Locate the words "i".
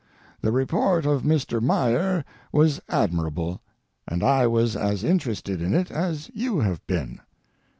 4.23-4.47